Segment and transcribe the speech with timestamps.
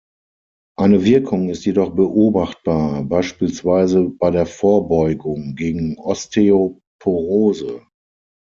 [0.79, 7.85] Eine Wirkung ist jedoch beobachtbar, beispielsweise bei der Vorbeugung gegen Osteoporose.